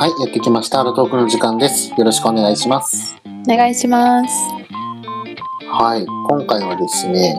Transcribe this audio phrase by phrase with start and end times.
[0.00, 0.80] はい、やってきました。
[0.80, 1.90] アルトークの時間です。
[1.90, 3.20] よろしくお願いします。
[3.46, 4.34] お願いします。
[5.70, 7.34] はい、今回はですね、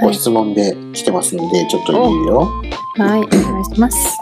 [0.00, 2.38] はい、ご質問で来てますので、ちょっと言うよ。
[2.96, 4.18] はい、お願いします。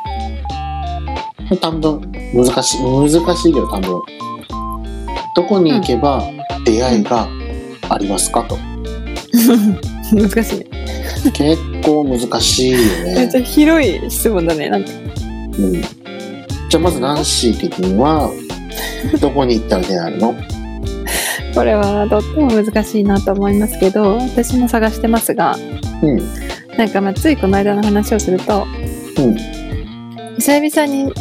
[1.59, 2.03] 短文、
[2.35, 4.03] 難しい、難しいよ、短文。
[5.35, 6.23] どこに行けば
[6.67, 7.27] 出会いが
[7.89, 8.43] ありますか？
[8.43, 8.59] と。
[10.13, 10.67] 難しいね。
[11.33, 12.79] 結構難しいよ
[13.17, 13.47] めっちゃね。
[13.47, 14.69] 広い質問だね。
[14.69, 14.91] なんか、
[15.59, 16.00] うん。
[16.81, 18.31] まずナンシー的には、
[19.21, 20.35] どこに行ったら出会えるの？
[21.55, 25.57] これはとっても難しいなと思いますけど、私も探してますが、
[26.03, 26.19] うん。
[26.79, 28.67] なんかまあついこの間の話をすると、
[29.19, 29.37] うん。
[30.37, 31.13] 久々に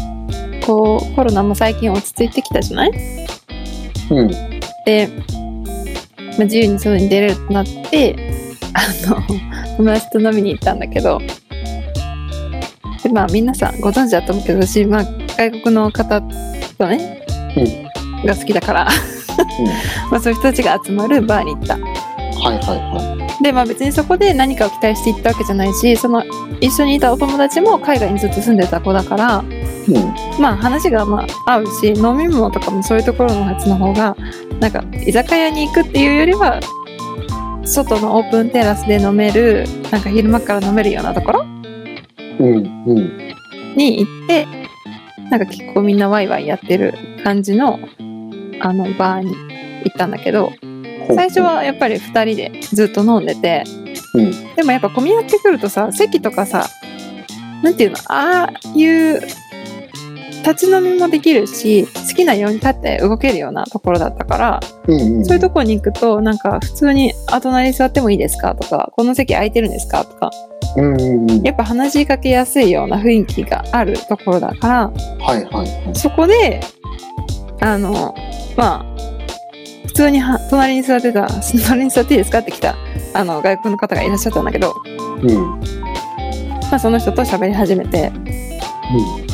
[0.66, 2.92] こうコロナも最近落ち着いてきたじゃない？
[4.12, 4.28] うん。
[4.86, 5.10] で、
[6.38, 8.16] まあ、自由に外に出れるとなって、
[8.74, 9.22] あの、
[9.78, 11.20] 友達と飲みに行ったんだけど、
[13.04, 15.06] で、まあ皆さんご存知だと思うけど、私、まあ
[15.40, 17.26] 外国の方とね、
[18.26, 18.88] が好きだから、
[20.12, 21.76] まあそういう人たちが集まるバーに行った。
[21.76, 26.26] はいはいはで、まあ別にそこで何かを期待して行ったわけじゃないし、その
[26.60, 29.44] 一緒にいたお友達も海外にずっと住んでた子だから、
[29.88, 29.92] い。
[29.94, 30.14] うん。
[30.42, 34.18] まあ話がまあ合うし飲み物とかもそういうところのやつの方が
[34.60, 36.60] なんか居酒屋に行くっていうよりは
[37.64, 41.46] 外のオープンテラスで飲めるなんか昼間から飲めるようなところ
[42.40, 42.84] うん。
[42.88, 43.12] うん。
[43.78, 44.59] に行って
[45.30, 47.80] なんか結構みんなワイワイやってる感じの
[48.62, 49.36] あのバーに
[49.86, 50.52] 行ったんだけど
[51.16, 53.64] 最初はやっぱり2人でずっと飲んでて
[54.14, 54.56] うん。
[54.56, 56.68] でもやっぱ混み合ってくるとさ席とかさ
[57.64, 59.22] なんていうのああいう
[60.46, 65.02] 立ち飲みもできるし好きなように立って動けるようなところだったからうん。
[65.18, 65.26] うん。
[65.26, 70.32] そういうところに行くとなんか普通に「あ隣に座ってもいいですか?」とか「この席空いてるんですか?」とか
[70.76, 71.42] うんうんうん。
[71.44, 74.92] やっぱ話しかけやすいような雰囲気があるところだから
[75.26, 75.96] はいはいはい。
[75.96, 76.60] そこで
[77.62, 78.16] あの
[78.56, 78.86] まあ
[79.88, 81.28] 普通には隣に座ってた
[81.68, 82.76] 「隣に座っていいですか?」って来た
[83.14, 84.76] あの外国の方がいらっしゃったんだけど、
[85.24, 85.60] うん。
[86.70, 88.12] まあ、その人と喋り始めて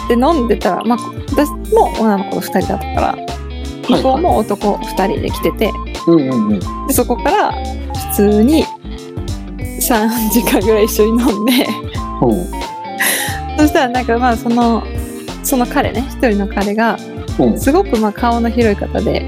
[0.08, 0.98] で飲んでたら、まあ、
[1.32, 3.18] 私も女の子と2人だったから
[3.90, 5.72] 向こうも男2人で来てて
[6.08, 6.60] うんうんうん。
[6.88, 8.66] でそこから普通に
[9.80, 11.68] 3時間ぐらい一緒に飲んで
[12.22, 12.46] うん。
[13.58, 14.84] そしたらなんかまあその
[15.44, 16.98] その彼ね一人の彼が
[17.40, 17.60] うん。
[17.60, 19.26] すごくまあ顔の広い方で、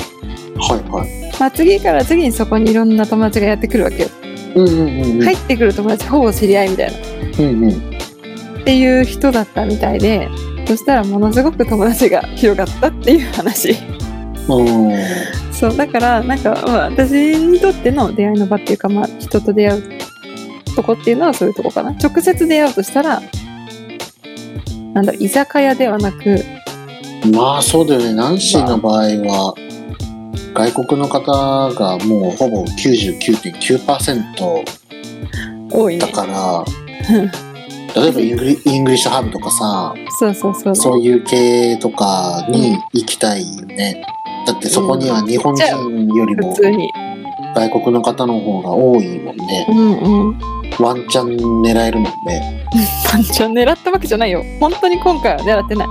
[0.60, 1.08] はいはい。
[1.40, 4.10] まあ、次から次にそこにいろんな友達がやってくるわけよ、
[4.56, 5.22] うんうんうんうん。
[5.24, 6.98] 入ってくる友達ほぼ知り合いみたいな
[7.40, 7.70] うんうん。
[7.70, 10.28] っていう人だったみたいで
[10.68, 13.76] そしたらものすごく友達が広がったっていう話
[14.50, 15.54] うん。
[15.54, 19.84] そうだからなんか、まあ、私にとっての出会いの場っていうか、まあ、人と出会う
[20.76, 23.22] とこっていうのはそういうとこかな直接出会うとしたら
[24.94, 26.44] なんだ居酒屋ではなく
[27.34, 28.14] まあそうだよね。
[28.14, 29.54] ナンシーの場合は、
[30.54, 31.32] 外国の方
[31.74, 34.64] がもうほぼ99.9%
[35.70, 36.64] 多いねだから、
[38.02, 40.76] 例えばイングリイングリッシュパブとかさ、そうそうそう。
[40.76, 44.04] そういう系とかに行きたいよね。
[44.46, 46.56] だってそこには日本人よりも
[47.56, 49.68] 外国の方の方が多いもんね。
[49.70, 49.74] う。
[49.74, 50.40] んうん。
[50.80, 52.66] ワンチャン狙えるもんね。
[53.10, 54.44] ワンチャンは狙ったわけじゃないよ。
[54.60, 55.88] 本当に今回は狙ってない。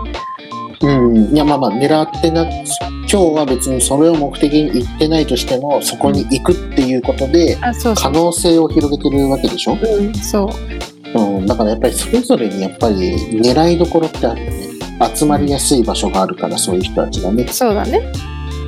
[0.82, 1.34] うん。
[1.34, 2.64] いやまあまあ狙ってな、今
[3.06, 7.56] 日は別にそれを目的に行ってないとしても、そこに行くっていうことで、
[7.94, 14.66] 可能性を広げてるわけでしょ、うんそううん、だからやっぱりそれぞれにやっぱり狙いどころってあるよね。
[15.14, 17.46] 集まりやすい場所があるから、そういう人たちがね。
[17.48, 18.00] そうだね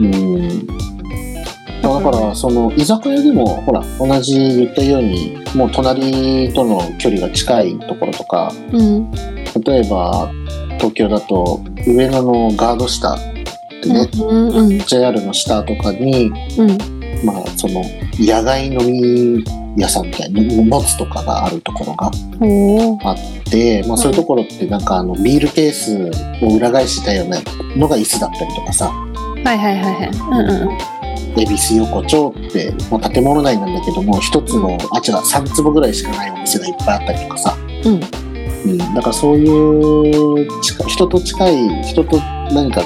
[0.01, 0.67] うん。
[0.67, 9.11] だから、その、居酒屋でも、ほら、同じ言ったように、もう隣との距離が近いところとか、うん
[9.65, 10.31] 例えば、
[10.77, 13.19] 東京だと、上野のガード下っ
[13.83, 17.83] てね、うんうん JR の下とかに、うんまあ、その、
[18.19, 19.45] 野外飲み
[19.77, 26.11] 屋さんみたいな、もつとかがあるところがあって、まあ、そういうところってなんかあのビールケース
[26.43, 27.39] を裏返したような
[27.77, 28.89] のが椅子だったりとかさ。
[28.89, 30.11] はいはいはいはい。
[30.11, 30.99] うんうん
[31.37, 38.01] 恵比寿横丁ってもう建物内なんだけども一つのあ違う3坪ぐらいしかないお店がいっぱいあったりとかさ、うん。
[38.71, 42.19] うん、だからそういう近人と近い人と
[42.53, 42.83] 何か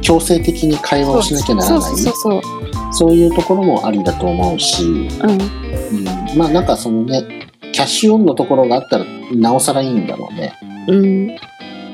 [0.00, 5.40] 強制的に会話をしなきゃならないそうそうそうそういうところもありだと思うし、そううん。
[5.40, 9.04] うん、まあなんかそのねキャッシュオンのところがあったら
[9.34, 10.54] なおさらいいんだろうね。
[10.88, 11.36] うん。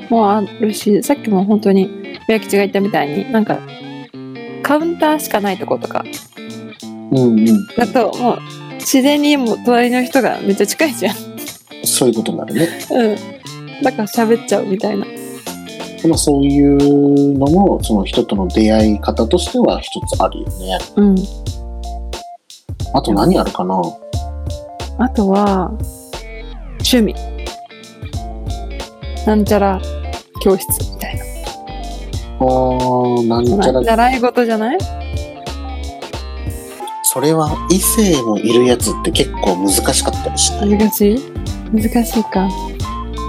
[0.09, 3.59] もうあるしさっきも本当に宮吉が言ったみたいになんか
[4.63, 6.03] カウンターしかないとことか。
[7.11, 7.67] うんうん。
[7.75, 8.39] だともう
[8.79, 11.15] 自然にもう隣の人がめっちゃ近いじゃん。
[11.83, 12.69] そういうことになるね。
[12.91, 13.83] うん。
[13.83, 15.05] だから喋っちゃうみたいな。
[15.05, 15.09] う
[16.07, 21.15] まあ、そういうのもその人との出会い方としては一つあるよねうん。
[22.93, 23.81] あと何あるかな？
[24.97, 25.71] あとは、
[26.79, 27.15] 趣味。
[29.25, 29.81] なんちゃら
[30.41, 31.23] 教室みたいな。
[32.37, 34.77] あーなんちゃら習い事じゃない？
[37.03, 40.69] それは異性もいるやつって結構難しかったりしない？
[40.77, 41.19] 難しい？
[41.73, 42.47] 難しいか。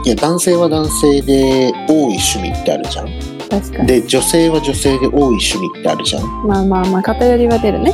[0.06, 3.08] いや男性は男性で多い趣味ってあるじゃん
[3.50, 3.88] 確かに。
[3.88, 7.92] で女性は女性で多い趣味ってあるじゃんまあまあまあ、偏りは出るね。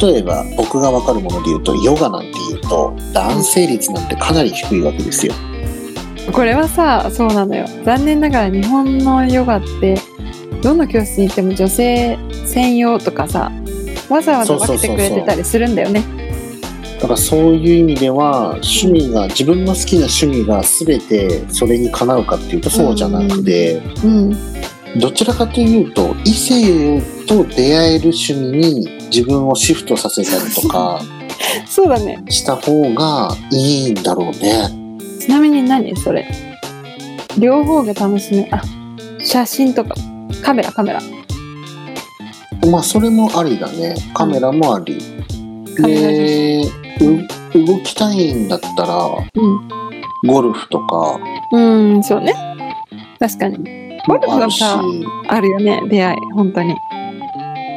[0.00, 5.34] 例えば僕が分かるもので言うとヨガなんて言うと男性率なんてかなり低いわけですよ
[6.32, 7.66] これはさ、そうなのよ。
[7.84, 9.96] 残念ながら日本のヨガって、
[10.62, 13.50] どの教室に行っても女性専用とかさ、
[14.10, 16.17] わざわざ分けてくれてたりするんだよね。
[17.00, 24.36] だからそういう意味では趣味が自分の好きな趣味が全てそれにかなうかっていうとそうじゃなくて、うん。
[24.98, 31.00] どちらかというと異性と出会える趣味に自分をシフトさせたりとか
[31.68, 32.22] そうだね。
[32.28, 34.70] した方がいいんだろうね。
[35.20, 36.26] ちなみに何それ？
[37.38, 38.62] 両方が楽しめ、あ、
[39.20, 39.94] 写真とか、
[40.42, 41.00] カメラカメラ。
[42.68, 43.94] まあそれもありだね。
[44.14, 44.98] カメラもあり。
[45.76, 49.68] カメラで、う動きたいんだったらうん。
[50.26, 51.18] ゴルフとか
[51.52, 51.58] う
[51.98, 52.34] ん、そうね。
[53.18, 53.98] 確かに。
[54.06, 54.82] ゴルフもあるし、はさ、
[55.28, 56.74] あるよね、出会い、本当に。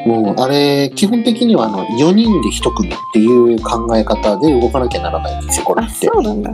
[0.07, 3.25] うん、あれ基本的にはあの4人で1組ってい
[3.55, 6.07] う考え方で動かなきゃならないんですよゴルあ、フって。
[6.07, 6.51] そうなんだ。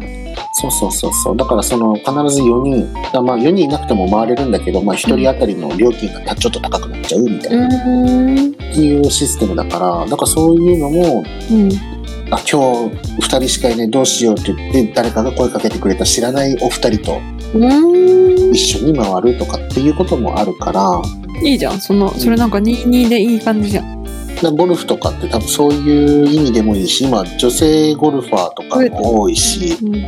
[0.59, 8.53] そうそうそうそうだからその必ず4人だまあ4人いなくても回れるんだけど、まあ、1人当たりの料金がちょっと高くなっちゃうみたいうな、っーん。
[8.53, 11.69] ていうシステムだからだからそういうのもうん。
[12.29, 17.21] あ今日2人しかいないどうしようって言って誰かが声かけてくれた知らないお二人と。
[18.51, 21.01] 一緒に回るとかっていうこともあるから
[21.41, 21.79] いいじゃん。
[21.79, 24.03] その、それなんか22でいい感じじゃん。
[24.56, 30.06] ゴルフとかって多分そういう意味でもいいし今女性ゴルファーとかも多いしうん。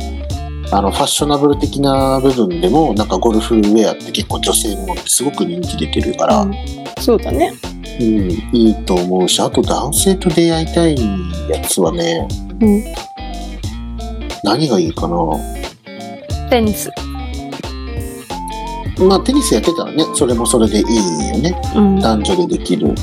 [0.72, 6.54] あのファッショナブル的な部分でもなんかゴルフウェアって結構女性ものってすごく人気出てるから、うん
[7.00, 7.54] そうだね。
[8.00, 10.96] うん、いいと思うしあと男性と出会いたい
[11.50, 12.26] やつはね
[12.60, 12.84] うん。
[14.42, 15.16] 何がいいかな？
[16.48, 16.90] テニス。
[18.98, 20.84] まあテニスやってたらねそれもそれでいい
[21.28, 22.00] よねうん。
[22.00, 22.94] 男女でできる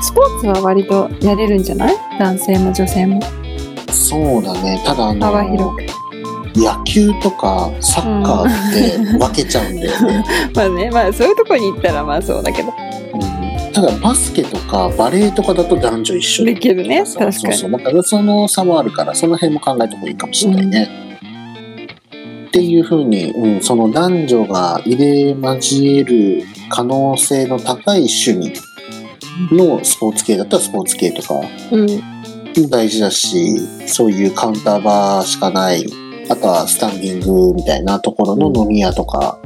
[0.00, 1.96] スポーツは割とやれるんじゃない？
[2.18, 3.20] 男性も女性も。
[3.90, 5.76] そうだねただあ幅の。
[6.54, 10.24] 野球とかサッカーって分けちゃうんだよね、
[10.56, 12.72] まあね、まあそういうとこに行ったらまあそうだけど。
[13.80, 17.04] うん、ただバスケとかバレーとかだと男女一緒できるね。
[17.06, 17.54] そう確かに。
[17.54, 17.80] そうそう。
[17.80, 20.88] だからその差もあるからその辺も考えた方がいいかもしれないね、
[22.48, 28.52] っていうふうに、うん、その男女が入れ交える可能性の高い趣味
[29.52, 31.34] のスポーツ系だったらスポーツ系とか
[31.70, 31.86] うん。
[32.70, 35.86] 大事だしそういうカウンターバーしかない。
[36.30, 39.38] あとはスタンディングみたいなところの飲み屋とか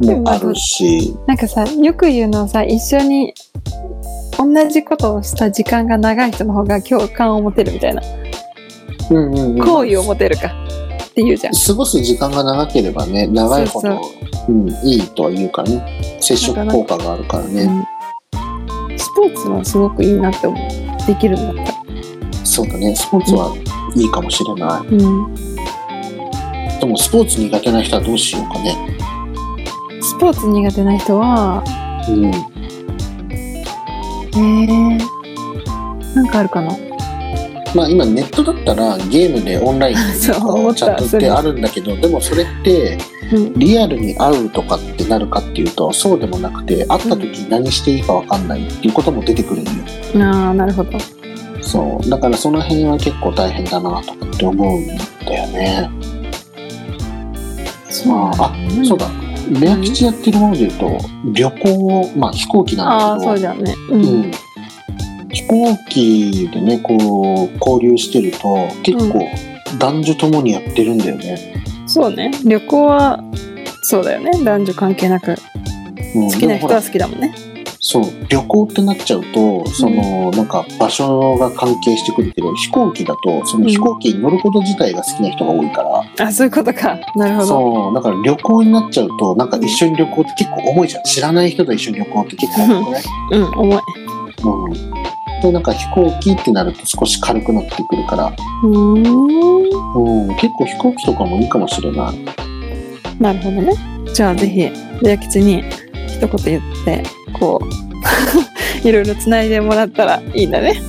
[0.00, 3.34] もあるし、なんかさ、よく言うのはさ、一緒に
[4.38, 8.02] 同じことをした時間が長い人の方が共感を持てるみたいな。
[9.10, 11.54] うんうんうん好意を持てるかっていうじゃん。
[11.54, 14.12] 過ごす時間が長ければね長いほどそ
[14.48, 17.84] ううん、いいとは言うからね接触効果があるからね、うん
[18.98, 21.06] スポーツはすごくいいなって思う。
[21.06, 21.78] できるんだったら。
[22.44, 23.56] そうだねスポーツは
[23.94, 24.94] いいかもしれなうん。
[24.94, 28.76] い、でもスポーツ苦手な人はどうしようかね
[30.16, 31.62] スポーツ苦手な人は、
[32.08, 32.24] うん
[34.34, 34.98] えー、
[36.14, 36.70] なんかあるかな？
[37.74, 42.96] まあ今ネットだったらゲームでオンラインでそう思ったチャットってあるんだけどでもそれって
[43.30, 43.52] うん。
[43.58, 49.70] リアルに会うとかってなるかっていうとそうでもなくて会った時何していいか分かんないっていうことも出てくるんよ。
[50.24, 50.98] ああ、なるほど。
[51.60, 52.08] そう。
[52.08, 54.86] だからその辺は結構大変だなとかって思うん
[55.26, 55.90] だよね。
[58.06, 59.06] まああそうだ
[59.50, 60.98] レア吉やってるもので言うと
[61.32, 63.74] 旅行まあ飛行機ああ、なんだけどそうじゃんね。
[63.90, 63.94] う。
[63.94, 64.30] うんん、
[65.30, 69.28] 飛行機でねこう交流してると結構
[69.78, 72.30] 男女ともにやってるんだよね、そうね。
[72.44, 73.22] 旅行は、
[73.82, 74.30] そうだよね。
[74.44, 75.34] 男女関係なく。
[76.14, 77.34] うん、好きな人は好きだもんね。
[77.80, 86.98] そう旅行ってなっちゃうとその、なんか場所が関係してくるけど飛行機だとその飛行機に乗ること自体が好きな人が多いから、あ、そういうことか。
[87.14, 87.46] なるほど。
[87.46, 93.02] そうだから旅行になっちゃうとなんか一緒に旅行って結構重いじゃん知らない人と一緒に旅行って結構重くない？
[93.32, 93.80] うん、重い。
[94.44, 94.96] うん
[95.42, 100.28] でなんか飛行機ってなると少し軽くなってくるから、うーん。
[100.28, 102.24] うん、結構飛行機とかもいいかもしれない。
[103.20, 103.74] なるほどね。
[104.14, 104.70] じゃあぜひ
[105.02, 105.62] レア吉に
[106.16, 107.02] 一言言って
[107.38, 107.66] こう
[108.88, 110.80] いろいろつないでもらったらいいんだね。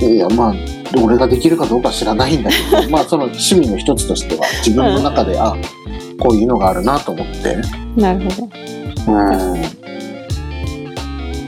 [0.00, 0.54] いやまあ
[1.02, 5.54] 俺ができるかどうか知らないんだけど まあその趣味の一つとしては自分の中で、あ
[6.20, 7.56] こういうのがあるなと思って。
[8.00, 8.48] なるほど。
[9.12, 9.62] うん。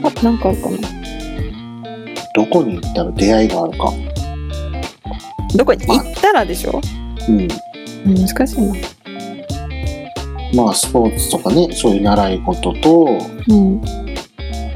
[0.03, 0.77] あとなんかあるかな？
[2.35, 3.91] どこに行ったら出会いがあるか。
[5.55, 5.73] どこ？
[5.73, 6.79] に行ったらでしょ？
[7.27, 7.47] うん
[8.05, 8.73] 難しいな
[10.55, 13.07] まあスポーツとかねそういう習い事と
[13.47, 13.81] うん。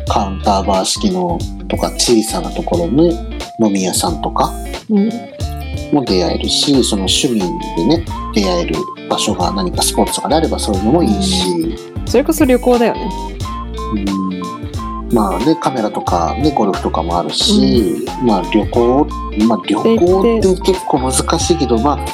[0.08, 3.12] カウンターバー式のとか小さなところの
[3.60, 4.54] 飲み屋さんとか
[4.90, 5.10] うん。
[5.92, 7.40] も出会えるしその趣味
[7.76, 8.76] でね出会える
[9.10, 11.78] 場所が何かスポーツとかであればそういうのもいいし、
[12.08, 13.10] それこそ旅行だよね。
[13.94, 15.14] うん。
[15.14, 19.08] まあねカメラとかねゴルフとかもあるし、まあ旅行
[19.48, 22.06] まあ旅行って結構難しいけどまあ。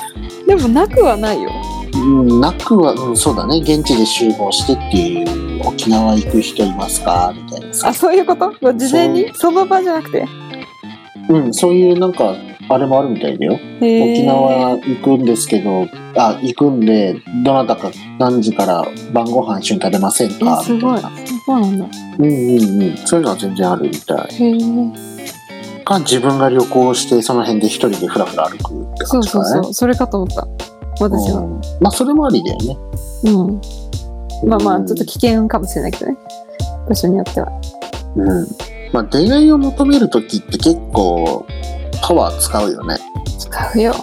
[0.45, 1.49] でもなくはないよ
[1.93, 3.57] うんなくは、うん、そうだね。
[3.57, 7.33] 現地で集合してっていう沖縄行く人いますか？
[7.35, 7.89] みたいなさ。
[7.89, 8.73] あそういうこと？
[8.73, 9.31] 事前に？
[9.33, 10.25] その場じゃなくて？
[11.29, 12.35] うんそういうなんか
[12.69, 13.53] あれもあるみたいだよ。
[13.53, 21.11] 沖縄行くんですけどあ行くんでどなたか何時から晩ご飯一緒に食べませんえかみたいな。
[21.45, 21.85] そうなんだ。
[22.19, 22.97] うんうんうん。
[22.97, 24.27] そういうのは全然あるみたい。
[24.33, 24.61] へえ
[25.83, 29.73] か自分が旅行してその辺で一人でふらふら歩くってそうそう感じかねそう。
[29.73, 30.47] それかと思った
[30.99, 31.41] 私は。
[31.41, 31.61] うん。
[31.79, 32.77] まあそれもありだよね。
[33.25, 33.61] うん。
[34.47, 36.17] まあまうんあちょっと危険かもしれないけどね。
[36.89, 37.47] 場所によっては。
[38.15, 38.47] うん。
[38.91, 41.45] まあ出会いを求める時って結構
[42.01, 42.97] パワー使うよね、
[43.37, 43.93] 使うよ。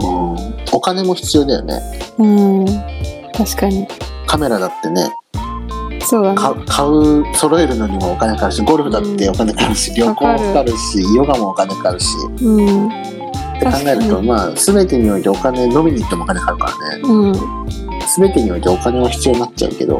[0.00, 0.36] うん、
[0.72, 1.80] お金も必要だよね。
[2.18, 2.26] う
[2.62, 2.66] ん。
[3.36, 3.86] 確かに。
[4.26, 5.10] カメラだってね。
[6.00, 6.36] そうだね。
[6.36, 12.06] か買う揃えるのにもお金かかるしゴルフだってお金かかるし、旅行もかかるしヨガもお金かかるし。
[12.40, 13.21] うん
[13.68, 17.00] って考えるとまあ全てにおいてお金飲みに行ってもお金かかるからね。
[17.02, 17.32] うん。
[18.16, 19.98] 全てにおいてお金は必要になっちゃうけど。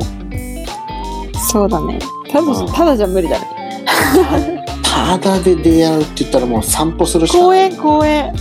[1.51, 1.99] そうだね。
[2.31, 3.47] ただうんただじゃ無理だね。
[4.83, 7.61] ただで出会うって言ったらもう散歩するしか公ない。
[7.65, 8.33] 園公園。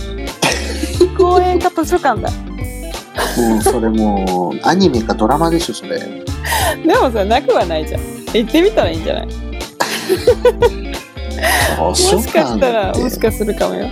[1.18, 2.30] 公園か図書館だ。
[2.30, 2.36] も
[3.58, 5.98] うそれもうアニメかドラマでしょそれ。
[5.98, 6.24] で
[7.00, 8.00] もさなくはないじゃん。
[8.34, 9.26] 行ってみたらいいんじゃない？
[11.78, 13.86] も図書しかしたらもしてかするかもよ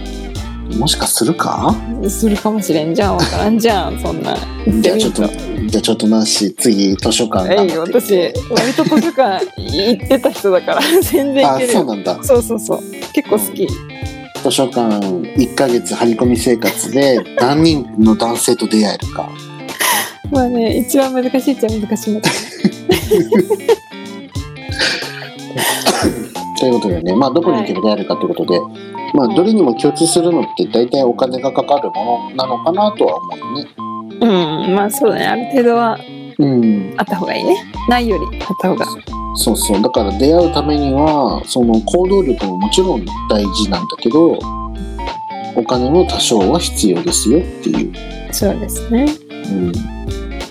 [0.78, 1.74] もしかするか？
[2.08, 3.16] するかもしれんじゃん。
[3.16, 3.98] わからんじゃん。
[4.00, 4.36] そんな。
[4.80, 8.14] じゃあちょっとじゃあちょっとなし次図書館えい私
[8.50, 10.80] 割と図書館行ってた人だから。
[11.02, 11.78] 全然行あけるよ。
[11.80, 12.18] そうなんだ。
[12.22, 12.80] そうそうそう。
[13.12, 13.66] 結構好き。
[14.42, 19.28] 図書館1ヶ月張り込み生活で何人の男性と出会えるか。
[20.30, 22.36] まあね一番難しいっちゃ難しいんだけ
[26.60, 28.60] ということでねまあどこに行けば出会えるかということで、
[29.14, 33.68] まあどれにも共通するのって大体お金がかかるものなのかなとは思うよね。
[34.20, 35.26] どうんまあそうだね。
[35.26, 35.98] ある程度は
[36.38, 36.94] うん。
[36.96, 37.64] あった方がいいね。
[37.88, 38.86] ないよりあった方が。
[39.36, 39.80] そうそう。
[39.80, 44.38] だから出会うためにはその行動力ももちろん大事なんだけど
[45.56, 47.92] お金も多少は必要ですよっていう、
[48.32, 49.06] そうですね。
[49.30, 49.72] うん、っ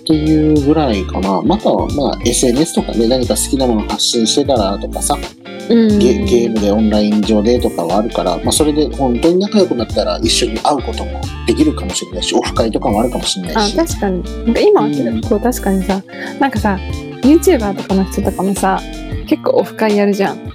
[0.06, 1.42] ていうぐらいかな。
[1.42, 5.16] またはまあ SNS とかね何か好きなもの発信してたらとかさ。
[5.16, 5.39] うん
[5.70, 13.76] ゲゲームでオンライン上でとかはあるから、まあ、それで本当に仲良くなったら一緒に会うこともできるかもしれないしオフ会とかもあるかもしれなあいし。
[13.78, 14.24] 確かに。
[14.46, 16.04] なんか今は結構確かにさ
[16.40, 16.78] なんかさ
[17.22, 18.82] YouTuber とかの人とかもさ
[19.28, 20.52] 結構オフ会やるじゃん。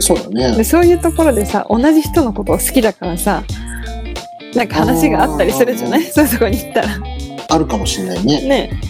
[0.00, 0.56] そうだね。
[0.56, 3.42] でそういうところでさ同じ人のことを好きだからさ
[4.54, 6.04] なんか話があったりするじゃない？
[6.04, 6.88] そういうとこに行ったら。
[7.50, 8.42] あるかもしれないね。
[8.48, 8.80] ね。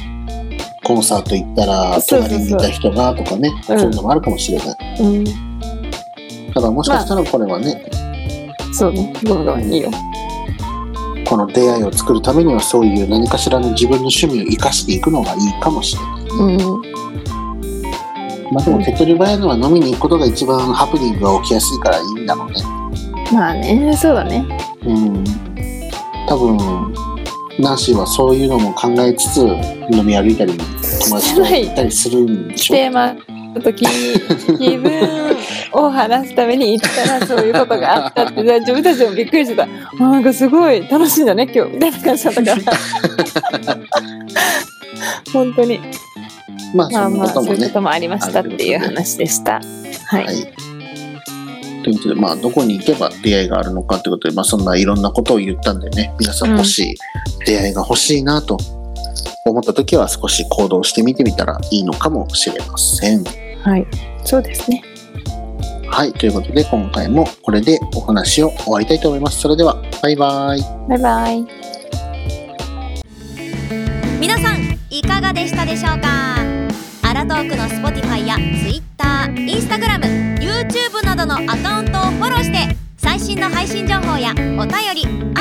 [0.84, 3.48] コンサート行ったら隣にいた人がとかね。
[3.48, 3.62] うん。
[3.62, 4.76] そういうのもあるかもしれない。
[5.00, 5.51] うん
[6.54, 7.84] ただもしかしたらこれはね、
[8.72, 9.90] そうねごめんごめんいいよ。
[11.26, 16.22] この出会いを作るためにはそういう何かしらの自分の趣味を生かしていくのがいいかもしれない
[16.56, 16.82] うん。
[18.52, 22.62] まあでも手っ取り早いのは飲みに行くことが一番ハプニングが起きやすいからいいんだろうね。
[23.32, 24.44] まあねそうだね。
[24.84, 25.24] うん。
[26.28, 26.92] 多分
[27.58, 29.38] ナンシーはそういうのも考えつつ
[29.90, 32.74] 飲み歩いたり友達と行ったりするんでしょ？
[32.74, 33.86] テーマの時
[34.58, 35.36] 気分
[35.72, 39.64] を話すために行ったらそういうことがあったってで 自分たちもびっくりしてた。
[39.64, 39.68] あ
[39.98, 41.72] なんかすごい楽しいんだね今日。
[41.72, 42.62] みたいな感じだったから
[45.32, 45.80] 本当に。
[46.74, 49.60] まあまあまあなこともねそういうこともありましたっていう話でした。
[50.06, 50.52] はい、はい。
[51.82, 56.56] ということで、まあ、どこに行けば出会いがあるのかということで、まあ、そんないろんなことを言ったんでね、皆さん。
[56.56, 56.96] もし
[57.44, 58.56] 出会いが欲しいなと
[59.44, 63.41] 思った時は少し行動してみてみたらいいのかもしれません。
[63.62, 63.86] はい、
[64.24, 64.82] そうですね
[65.88, 66.12] はい。
[66.14, 69.40] ということで、今回もこれでお話を終わりたいと思います。
[69.40, 70.60] それでは、バイバイ。
[70.88, 71.46] バイバイ
[74.18, 76.38] 皆さんいかがでしたでしょうか？
[77.02, 79.04] アラトークの Spotify や Twitter、
[79.34, 85.31] Instagram、YouTube などのアカウントをフォローして最新の配信情報やお便り、